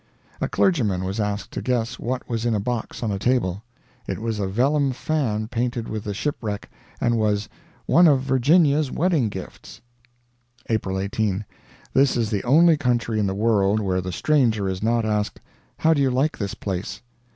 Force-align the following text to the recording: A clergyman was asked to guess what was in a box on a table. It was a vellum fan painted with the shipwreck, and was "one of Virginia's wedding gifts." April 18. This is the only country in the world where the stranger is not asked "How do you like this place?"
A 0.41 0.49
clergyman 0.49 1.03
was 1.03 1.19
asked 1.19 1.51
to 1.51 1.61
guess 1.61 1.99
what 1.99 2.27
was 2.27 2.43
in 2.43 2.55
a 2.55 2.59
box 2.59 3.03
on 3.03 3.11
a 3.11 3.19
table. 3.19 3.61
It 4.07 4.17
was 4.17 4.39
a 4.39 4.47
vellum 4.47 4.93
fan 4.93 5.47
painted 5.47 5.87
with 5.87 6.05
the 6.05 6.13
shipwreck, 6.15 6.71
and 6.99 7.19
was 7.19 7.47
"one 7.85 8.07
of 8.07 8.21
Virginia's 8.21 8.89
wedding 8.89 9.29
gifts." 9.29 9.79
April 10.69 10.97
18. 10.99 11.45
This 11.93 12.17
is 12.17 12.31
the 12.31 12.43
only 12.45 12.77
country 12.77 13.19
in 13.19 13.27
the 13.27 13.35
world 13.35 13.79
where 13.79 14.01
the 14.01 14.11
stranger 14.11 14.67
is 14.67 14.81
not 14.81 15.05
asked 15.05 15.39
"How 15.77 15.93
do 15.93 16.01
you 16.01 16.09
like 16.09 16.35
this 16.39 16.55
place?" 16.55 17.03